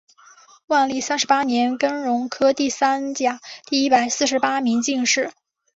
[0.65, 5.31] 万历三十八年庚戌科第三甲第一百四十八名进士。